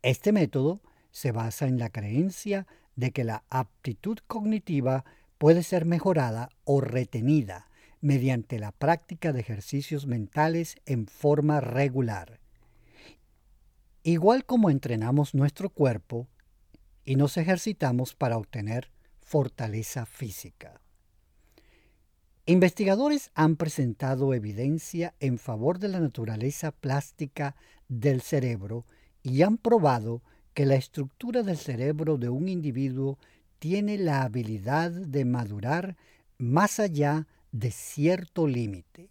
Este 0.03 0.33
método 0.33 0.81
se 1.11 1.33
basa 1.33 1.67
en 1.67 1.79
la 1.79 1.91
creencia 1.91 2.67
de 2.97 3.11
que 3.11 3.25
la 3.25 3.45
aptitud 3.51 4.19
cognitiva 4.27 5.05
puede 5.41 5.63
ser 5.63 5.87
mejorada 5.87 6.51
o 6.65 6.83
retenida 6.83 7.67
mediante 8.03 8.59
la 8.59 8.73
práctica 8.73 9.33
de 9.33 9.41
ejercicios 9.41 10.07
mentales 10.07 10.77
en 10.85 11.07
forma 11.07 11.63
regular. 11.63 12.41
Igual 14.03 14.45
como 14.45 14.69
entrenamos 14.69 15.35
nuestro 15.35 15.71
cuerpo, 15.71 16.29
y 17.07 17.17
nos 17.17 17.39
ejercitamos 17.39 18.15
para 18.15 18.37
obtener 18.37 18.91
fortaleza 19.23 20.05
física. 20.05 20.83
Investigadores 22.45 23.31
han 23.35 23.57
presentado 23.57 24.35
evidencia 24.35 25.15
en 25.21 25.39
favor 25.39 25.79
de 25.79 25.89
la 25.89 26.01
naturaleza 26.01 26.71
plástica 26.71 27.57
del 27.89 28.21
cerebro 28.21 28.85
y 29.23 29.41
han 29.41 29.57
probado 29.57 30.23
que 30.53 30.67
la 30.67 30.75
estructura 30.75 31.43
del 31.43 31.57
cerebro 31.57 32.19
de 32.19 32.29
un 32.29 32.47
individuo 32.47 33.19
tiene 33.61 33.99
la 33.99 34.23
habilidad 34.23 34.91
de 34.91 35.25
madurar 35.25 35.97
más 36.39 36.81
allá 36.81 37.29
de 37.53 37.71
cierto 37.71 38.49
límite. 38.49 39.11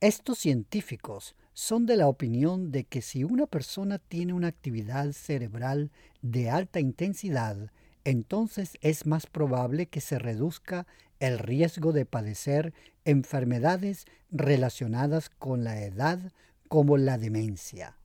Estos 0.00 0.38
científicos 0.38 1.34
son 1.54 1.86
de 1.86 1.96
la 1.96 2.08
opinión 2.08 2.70
de 2.70 2.84
que 2.84 3.02
si 3.02 3.24
una 3.24 3.46
persona 3.46 3.98
tiene 3.98 4.34
una 4.34 4.48
actividad 4.48 5.12
cerebral 5.12 5.90
de 6.20 6.50
alta 6.50 6.78
intensidad, 6.78 7.70
entonces 8.04 8.76
es 8.82 9.06
más 9.06 9.26
probable 9.26 9.86
que 9.86 10.00
se 10.00 10.18
reduzca 10.18 10.86
el 11.18 11.38
riesgo 11.38 11.92
de 11.92 12.04
padecer 12.04 12.74
enfermedades 13.04 14.04
relacionadas 14.30 15.30
con 15.30 15.64
la 15.64 15.82
edad 15.82 16.32
como 16.68 16.98
la 16.98 17.16
demencia. 17.16 17.96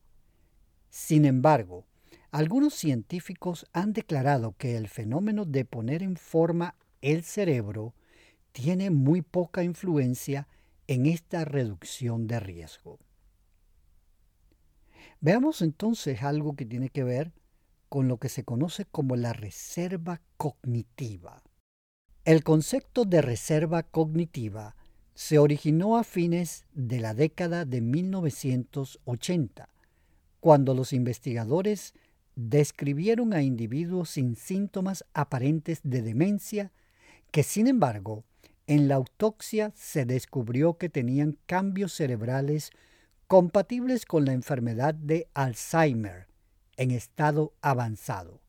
Sin 0.88 1.26
embargo, 1.26 1.84
algunos 2.30 2.74
científicos 2.74 3.66
han 3.72 3.92
declarado 3.92 4.54
que 4.58 4.76
el 4.76 4.88
fenómeno 4.88 5.44
de 5.44 5.64
poner 5.64 6.02
en 6.02 6.16
forma 6.16 6.74
el 7.00 7.22
cerebro 7.24 7.94
tiene 8.52 8.90
muy 8.90 9.22
poca 9.22 9.62
influencia 9.62 10.48
en 10.86 11.06
esta 11.06 11.44
reducción 11.44 12.26
de 12.26 12.40
riesgo. 12.40 12.98
Veamos 15.20 15.62
entonces 15.62 16.22
algo 16.22 16.54
que 16.54 16.64
tiene 16.64 16.90
que 16.90 17.04
ver 17.04 17.32
con 17.88 18.08
lo 18.08 18.18
que 18.18 18.28
se 18.28 18.44
conoce 18.44 18.84
como 18.84 19.16
la 19.16 19.32
reserva 19.32 20.20
cognitiva. 20.36 21.42
El 22.24 22.44
concepto 22.44 23.04
de 23.04 23.22
reserva 23.22 23.82
cognitiva 23.82 24.76
se 25.14 25.38
originó 25.38 25.96
a 25.96 26.04
fines 26.04 26.66
de 26.72 27.00
la 27.00 27.14
década 27.14 27.64
de 27.64 27.80
1980, 27.80 29.68
cuando 30.40 30.74
los 30.74 30.92
investigadores 30.92 31.94
describieron 32.38 33.34
a 33.34 33.42
individuos 33.42 34.10
sin 34.10 34.36
síntomas 34.36 35.04
aparentes 35.12 35.80
de 35.82 36.02
demencia 36.02 36.70
que, 37.32 37.42
sin 37.42 37.66
embargo, 37.66 38.22
en 38.68 38.86
la 38.86 38.94
autopsia 38.94 39.72
se 39.74 40.04
descubrió 40.04 40.78
que 40.78 40.88
tenían 40.88 41.36
cambios 41.46 41.92
cerebrales 41.94 42.70
compatibles 43.26 44.06
con 44.06 44.24
la 44.24 44.34
enfermedad 44.34 44.94
de 44.94 45.26
Alzheimer 45.34 46.28
en 46.76 46.92
estado 46.92 47.54
avanzado. 47.60 48.40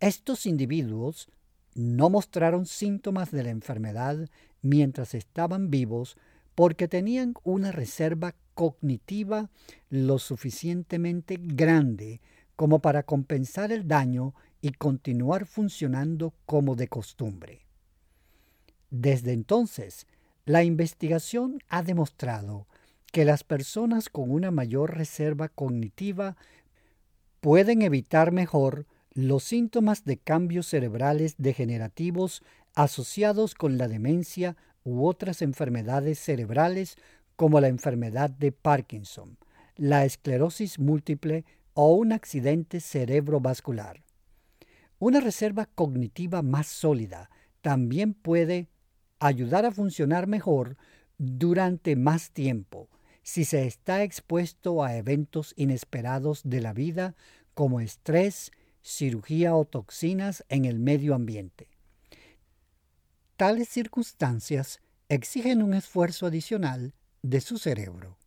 Estos 0.00 0.44
individuos 0.44 1.28
no 1.76 2.10
mostraron 2.10 2.66
síntomas 2.66 3.30
de 3.30 3.44
la 3.44 3.50
enfermedad 3.50 4.28
mientras 4.60 5.14
estaban 5.14 5.70
vivos 5.70 6.16
porque 6.56 6.88
tenían 6.88 7.34
una 7.44 7.70
reserva 7.70 8.34
cognitiva 8.54 9.50
lo 9.88 10.18
suficientemente 10.18 11.38
grande 11.40 12.20
como 12.56 12.80
para 12.80 13.02
compensar 13.02 13.72
el 13.72 13.88
daño 13.88 14.34
y 14.60 14.72
continuar 14.72 15.46
funcionando 15.46 16.34
como 16.46 16.76
de 16.76 16.88
costumbre. 16.88 17.66
Desde 18.90 19.32
entonces, 19.32 20.06
la 20.44 20.64
investigación 20.64 21.58
ha 21.68 21.82
demostrado 21.82 22.66
que 23.12 23.24
las 23.24 23.44
personas 23.44 24.08
con 24.08 24.30
una 24.30 24.50
mayor 24.50 24.96
reserva 24.96 25.48
cognitiva 25.48 26.36
pueden 27.40 27.82
evitar 27.82 28.32
mejor 28.32 28.86
los 29.12 29.44
síntomas 29.44 30.04
de 30.04 30.16
cambios 30.16 30.66
cerebrales 30.66 31.34
degenerativos 31.38 32.42
asociados 32.74 33.54
con 33.54 33.76
la 33.76 33.88
demencia 33.88 34.56
u 34.84 35.06
otras 35.06 35.42
enfermedades 35.42 36.18
cerebrales 36.18 36.96
como 37.36 37.60
la 37.60 37.68
enfermedad 37.68 38.30
de 38.30 38.52
Parkinson, 38.52 39.36
la 39.76 40.04
esclerosis 40.04 40.78
múltiple 40.78 41.44
o 41.74 41.94
un 41.94 42.12
accidente 42.12 42.80
cerebrovascular. 42.80 44.02
Una 44.98 45.20
reserva 45.20 45.66
cognitiva 45.66 46.42
más 46.42 46.66
sólida 46.66 47.30
también 47.60 48.14
puede 48.14 48.68
ayudar 49.18 49.64
a 49.64 49.72
funcionar 49.72 50.26
mejor 50.26 50.76
durante 51.18 51.96
más 51.96 52.30
tiempo 52.30 52.88
si 53.22 53.44
se 53.44 53.66
está 53.66 54.02
expuesto 54.02 54.82
a 54.82 54.96
eventos 54.96 55.54
inesperados 55.56 56.42
de 56.44 56.60
la 56.60 56.72
vida 56.72 57.14
como 57.54 57.80
estrés, 57.80 58.50
cirugía 58.82 59.54
o 59.54 59.64
toxinas 59.64 60.44
en 60.48 60.64
el 60.64 60.80
medio 60.80 61.14
ambiente. 61.14 61.68
Tales 63.36 63.68
circunstancias 63.68 64.80
exigen 65.08 65.62
un 65.62 65.74
esfuerzo 65.74 66.26
adicional 66.26 66.94
de 67.22 67.40
su 67.40 67.58
cerebro. 67.58 68.18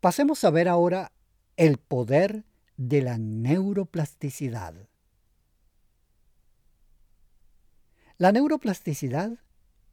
Pasemos 0.00 0.44
a 0.44 0.50
ver 0.50 0.68
ahora 0.68 1.10
el 1.56 1.76
poder 1.76 2.44
de 2.76 3.02
la 3.02 3.18
neuroplasticidad. 3.18 4.88
La 8.16 8.30
neuroplasticidad 8.30 9.38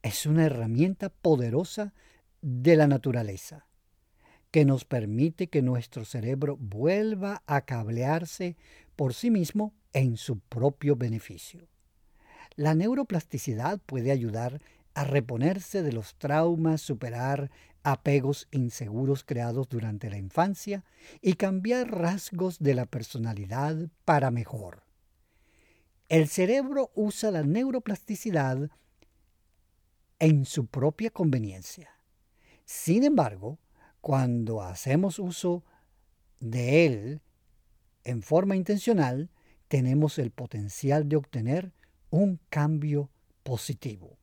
es 0.02 0.26
una 0.26 0.44
herramienta 0.44 1.08
poderosa 1.08 1.92
de 2.40 2.76
la 2.76 2.86
naturaleza 2.86 3.66
que 4.52 4.64
nos 4.64 4.84
permite 4.84 5.48
que 5.48 5.60
nuestro 5.60 6.04
cerebro 6.04 6.56
vuelva 6.56 7.42
a 7.46 7.62
cablearse 7.62 8.56
por 8.94 9.12
sí 9.12 9.32
mismo 9.32 9.74
en 9.92 10.16
su 10.16 10.38
propio 10.38 10.94
beneficio. 10.94 11.68
La 12.54 12.74
neuroplasticidad 12.74 13.80
puede 13.80 14.12
ayudar 14.12 14.62
a 14.94 15.02
reponerse 15.02 15.82
de 15.82 15.92
los 15.92 16.14
traumas, 16.14 16.80
superar 16.80 17.50
apegos 17.86 18.48
inseguros 18.50 19.22
creados 19.22 19.68
durante 19.68 20.10
la 20.10 20.18
infancia 20.18 20.84
y 21.22 21.34
cambiar 21.34 21.88
rasgos 21.88 22.58
de 22.58 22.74
la 22.74 22.84
personalidad 22.84 23.76
para 24.04 24.32
mejor. 24.32 24.82
El 26.08 26.26
cerebro 26.26 26.90
usa 26.96 27.30
la 27.30 27.44
neuroplasticidad 27.44 28.70
en 30.18 30.46
su 30.46 30.66
propia 30.66 31.10
conveniencia. 31.10 31.90
Sin 32.64 33.04
embargo, 33.04 33.60
cuando 34.00 34.62
hacemos 34.62 35.20
uso 35.20 35.64
de 36.40 36.86
él 36.86 37.20
en 38.02 38.20
forma 38.22 38.56
intencional, 38.56 39.30
tenemos 39.68 40.18
el 40.18 40.32
potencial 40.32 41.08
de 41.08 41.14
obtener 41.14 41.72
un 42.10 42.40
cambio 42.50 43.10
positivo. 43.44 44.15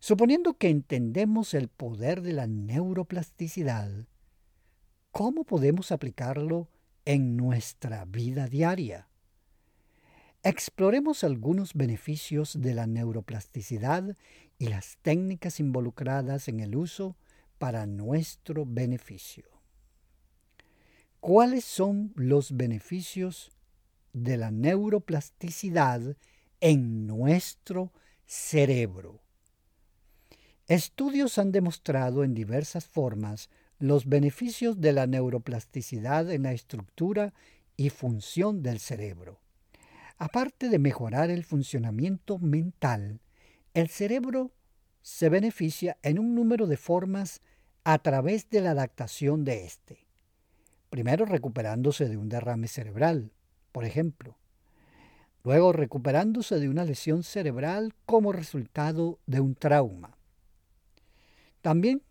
Suponiendo 0.00 0.54
que 0.54 0.70
entendemos 0.70 1.52
el 1.52 1.68
poder 1.68 2.22
de 2.22 2.32
la 2.32 2.46
neuroplasticidad, 2.46 4.06
¿cómo 5.10 5.44
podemos 5.44 5.92
aplicarlo 5.92 6.70
en 7.04 7.36
nuestra 7.36 8.06
vida 8.06 8.46
diaria? 8.46 9.08
Exploremos 10.42 11.22
algunos 11.22 11.74
beneficios 11.74 12.62
de 12.62 12.72
la 12.72 12.86
neuroplasticidad 12.86 14.16
y 14.58 14.68
las 14.68 14.96
técnicas 15.02 15.60
involucradas 15.60 16.48
en 16.48 16.60
el 16.60 16.76
uso 16.76 17.14
para 17.58 17.84
nuestro 17.84 18.64
beneficio. 18.64 19.44
¿Cuáles 21.20 21.66
son 21.66 22.14
los 22.16 22.56
beneficios 22.56 23.52
de 24.14 24.38
la 24.38 24.50
neuroplasticidad 24.50 26.16
en 26.60 27.06
nuestro 27.06 27.92
cerebro? 28.24 29.20
Estudios 30.70 31.36
han 31.38 31.50
demostrado 31.50 32.22
en 32.22 32.32
diversas 32.32 32.86
formas 32.86 33.50
los 33.80 34.06
beneficios 34.06 34.80
de 34.80 34.92
la 34.92 35.08
neuroplasticidad 35.08 36.30
en 36.30 36.44
la 36.44 36.52
estructura 36.52 37.34
y 37.76 37.90
función 37.90 38.62
del 38.62 38.78
cerebro. 38.78 39.40
Aparte 40.16 40.68
de 40.68 40.78
mejorar 40.78 41.28
el 41.28 41.42
funcionamiento 41.42 42.38
mental, 42.38 43.18
el 43.74 43.88
cerebro 43.88 44.52
se 45.02 45.28
beneficia 45.28 45.98
en 46.04 46.20
un 46.20 46.36
número 46.36 46.68
de 46.68 46.76
formas 46.76 47.40
a 47.82 47.98
través 47.98 48.48
de 48.48 48.60
la 48.60 48.70
adaptación 48.70 49.42
de 49.42 49.64
éste. 49.64 50.06
Primero 50.88 51.24
recuperándose 51.24 52.08
de 52.08 52.16
un 52.16 52.28
derrame 52.28 52.68
cerebral, 52.68 53.32
por 53.72 53.84
ejemplo. 53.84 54.38
Luego 55.42 55.72
recuperándose 55.72 56.60
de 56.60 56.68
una 56.68 56.84
lesión 56.84 57.24
cerebral 57.24 57.92
como 58.06 58.30
resultado 58.30 59.18
de 59.26 59.40
un 59.40 59.56
trauma. 59.56 60.19
También 61.62 62.02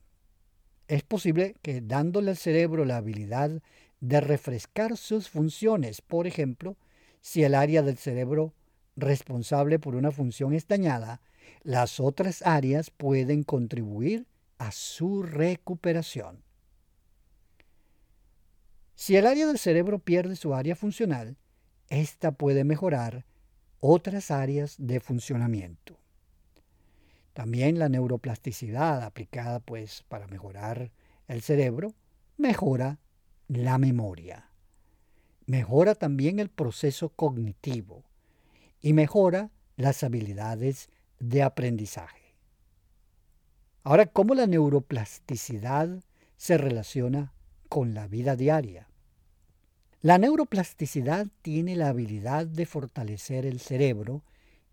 es 0.87 1.03
posible 1.03 1.55
que 1.61 1.81
dándole 1.81 2.31
al 2.31 2.37
cerebro 2.37 2.85
la 2.85 2.97
habilidad 2.97 3.61
de 3.99 4.21
refrescar 4.21 4.97
sus 4.97 5.29
funciones, 5.29 6.01
por 6.01 6.27
ejemplo, 6.27 6.77
si 7.21 7.43
el 7.43 7.55
área 7.55 7.81
del 7.81 7.97
cerebro 7.97 8.53
responsable 8.95 9.79
por 9.79 9.95
una 9.95 10.11
función 10.11 10.53
es 10.53 10.67
dañada, 10.67 11.21
las 11.63 11.99
otras 11.99 12.41
áreas 12.43 12.89
pueden 12.89 13.43
contribuir 13.43 14.25
a 14.57 14.71
su 14.71 15.23
recuperación. 15.23 16.43
Si 18.95 19.15
el 19.15 19.27
área 19.27 19.47
del 19.47 19.57
cerebro 19.57 19.99
pierde 19.99 20.35
su 20.35 20.53
área 20.53 20.75
funcional, 20.75 21.37
ésta 21.87 22.31
puede 22.31 22.63
mejorar 22.63 23.25
otras 23.79 24.31
áreas 24.31 24.75
de 24.77 24.99
funcionamiento. 24.99 25.97
También 27.39 27.79
la 27.79 27.87
neuroplasticidad 27.87 29.01
aplicada 29.01 29.61
pues 29.61 30.03
para 30.09 30.27
mejorar 30.27 30.91
el 31.29 31.41
cerebro 31.41 31.93
mejora 32.35 32.99
la 33.47 33.77
memoria. 33.77 34.49
Mejora 35.45 35.95
también 35.95 36.39
el 36.39 36.49
proceso 36.49 37.07
cognitivo 37.07 38.03
y 38.81 38.91
mejora 38.91 39.51
las 39.77 40.03
habilidades 40.03 40.89
de 41.21 41.41
aprendizaje. 41.41 42.35
Ahora, 43.83 44.07
¿cómo 44.07 44.35
la 44.35 44.45
neuroplasticidad 44.45 46.03
se 46.35 46.57
relaciona 46.57 47.31
con 47.69 47.93
la 47.93 48.07
vida 48.07 48.35
diaria? 48.35 48.89
La 50.01 50.17
neuroplasticidad 50.17 51.27
tiene 51.41 51.77
la 51.77 51.87
habilidad 51.87 52.47
de 52.47 52.65
fortalecer 52.65 53.45
el 53.45 53.61
cerebro 53.61 54.23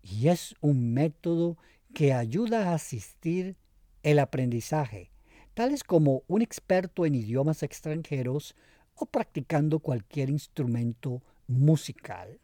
y 0.01 0.27
es 0.27 0.53
un 0.59 0.93
método 0.93 1.57
que 1.97 2.13
ayuda 2.13 2.69
a 2.69 2.75
asistir 2.75 3.55
el 4.03 4.19
aprendizaje, 4.19 5.09
tales 5.55 5.83
como 5.83 6.21
un 6.27 6.43
experto 6.43 7.07
en 7.07 7.15
idiomas 7.15 7.63
extranjeros 7.63 8.55
o 8.93 9.07
practicando 9.07 9.79
cualquier 9.79 10.29
instrumento 10.29 11.23
musical. 11.47 12.39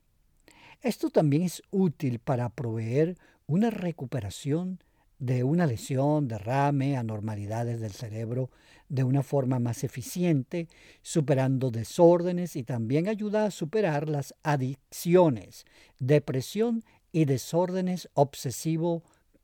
Esto 0.82 1.12
también 1.12 1.44
es 1.44 1.62
útil 1.70 2.18
para 2.18 2.50
proveer 2.50 3.16
una 3.46 3.70
recuperación 3.70 4.80
de 5.20 5.44
una 5.44 5.68
lesión, 5.68 6.28
derrame, 6.28 6.98
anormalidades 6.98 7.80
del 7.80 7.92
cerebro 7.92 8.50
de 8.90 9.04
una 9.04 9.22
forma 9.22 9.60
más 9.60 9.84
eficiente, 9.84 10.68
superando 11.04 11.70
desórdenes 11.70 12.56
y 12.56 12.64
también 12.64 13.08
ayuda 13.08 13.46
a 13.46 13.52
superar 13.52 14.10
las 14.10 14.34
adicciones, 14.42 15.66
depresión 16.00 16.84
y 17.12 17.26
desórdenes 17.26 18.10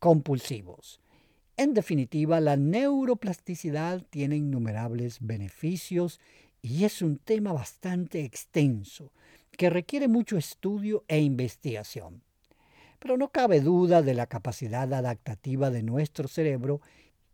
obsesivo-compulsivos. 0.00 1.00
En 1.56 1.74
definitiva, 1.74 2.40
la 2.40 2.56
neuroplasticidad 2.56 4.02
tiene 4.08 4.36
innumerables 4.36 5.18
beneficios 5.20 6.20
y 6.62 6.84
es 6.84 7.02
un 7.02 7.18
tema 7.18 7.52
bastante 7.52 8.24
extenso 8.24 9.12
que 9.52 9.68
requiere 9.68 10.08
mucho 10.08 10.38
estudio 10.38 11.04
e 11.06 11.20
investigación. 11.20 12.22
Pero 12.98 13.16
no 13.16 13.28
cabe 13.28 13.60
duda 13.60 14.02
de 14.02 14.14
la 14.14 14.26
capacidad 14.26 14.92
adaptativa 14.92 15.70
de 15.70 15.82
nuestro 15.82 16.28
cerebro 16.28 16.80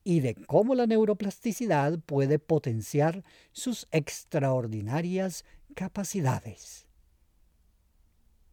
y 0.03 0.21
de 0.21 0.35
cómo 0.35 0.75
la 0.75 0.87
neuroplasticidad 0.87 1.99
puede 2.01 2.39
potenciar 2.39 3.25
sus 3.53 3.89
extraordinarias 3.91 5.45
capacidades. 5.75 6.87